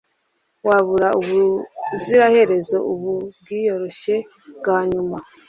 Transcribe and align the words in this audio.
wabura, 0.67 1.07
ubuziraherezo, 1.19 2.77
ubu 2.91 3.11
bwiyoroshye 3.39 4.15
bwa 4.57 4.77
nyuma 4.91 5.17